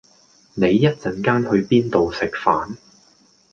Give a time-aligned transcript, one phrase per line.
[0.55, 2.75] 你一陣間去邊度食飯？